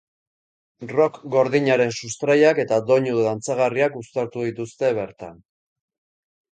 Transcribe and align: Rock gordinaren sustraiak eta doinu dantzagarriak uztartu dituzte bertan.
Rock 0.91 1.19
gordinaren 1.35 1.93
sustraiak 1.99 2.63
eta 2.65 2.81
doinu 2.89 3.23
dantzagarriak 3.29 4.01
uztartu 4.05 4.51
dituzte 4.51 4.95
bertan. 5.03 5.41